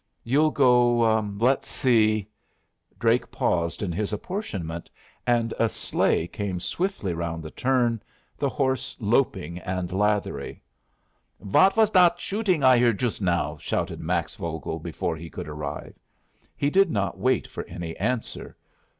You'll 0.23 0.49
go 0.49 1.13
let's 1.37 1.67
see" 1.67 2.27
Drake 2.99 3.29
paused 3.29 3.83
in 3.83 3.91
his 3.91 4.11
apportionment, 4.11 4.89
and 5.27 5.53
a 5.59 5.69
sleigh 5.69 6.25
came 6.25 6.59
swiftly 6.59 7.13
round 7.13 7.43
the 7.43 7.51
turn, 7.51 8.01
the 8.35 8.49
horse 8.49 8.97
loping 8.99 9.59
and 9.59 9.91
lathery. 9.91 10.59
"What 11.37 11.75
vas 11.75 11.91
dat 11.91 12.19
shooting 12.19 12.63
I 12.63 12.79
hear 12.79 12.93
joost 12.93 13.21
now?" 13.21 13.57
shouted 13.57 13.99
Max 13.99 14.33
Vogel, 14.33 14.79
before 14.79 15.15
he 15.15 15.29
could 15.29 15.47
arrive. 15.47 15.93
He 16.57 16.71
did 16.71 16.89
not 16.89 17.19
wait 17.19 17.45
for 17.45 17.63
any 17.65 17.95
answer. 17.97 18.57